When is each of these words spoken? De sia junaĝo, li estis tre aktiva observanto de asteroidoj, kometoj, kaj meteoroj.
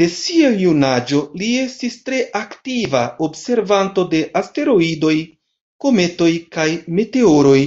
De 0.00 0.06
sia 0.16 0.50
junaĝo, 0.64 1.22
li 1.40 1.48
estis 1.62 1.96
tre 2.08 2.20
aktiva 2.40 3.00
observanto 3.26 4.04
de 4.12 4.20
asteroidoj, 4.42 5.14
kometoj, 5.86 6.30
kaj 6.58 6.68
meteoroj. 7.00 7.58